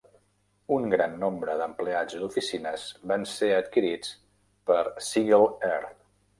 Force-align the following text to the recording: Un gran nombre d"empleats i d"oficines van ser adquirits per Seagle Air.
Un 0.77 0.87
gran 0.93 1.13
nombre 1.23 1.57
d"empleats 1.59 2.17
i 2.17 2.23
d"oficines 2.23 2.87
van 3.13 3.29
ser 3.35 3.53
adquirits 3.61 4.13
per 4.73 4.83
Seagle 5.13 5.55
Air. 5.73 5.83